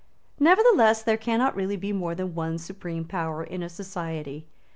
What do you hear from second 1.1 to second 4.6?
cannot really be more than one supreme power in a society.